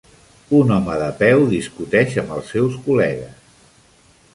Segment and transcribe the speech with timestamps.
[0.59, 3.67] Un home de peu discuteix amb els seus col·legues.